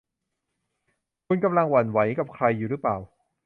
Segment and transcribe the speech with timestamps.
[1.27, 2.97] คุณกำลังหวั่นไหวกับใครอยู่หรือเปล่า